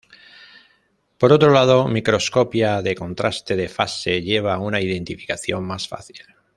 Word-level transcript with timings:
Por 1.19 1.31
otro 1.31 1.51
lado, 1.51 1.87
microscopía 1.87 2.81
de 2.81 2.95
contraste 2.95 3.55
de 3.55 3.69
fase 3.69 4.23
lleva 4.23 4.55
a 4.55 4.59
una 4.59 4.81
identificación 4.81 5.63
más 5.63 5.87
fácil. 5.87 6.19